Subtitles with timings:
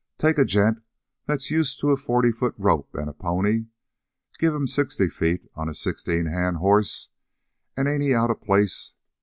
[0.17, 0.81] Take a gent
[1.27, 3.67] that's used to a forty foot rope and a pony,
[4.39, 7.09] give him sixty feet on a sixteen hand hoss,
[7.77, 8.95] and ain't he out of place?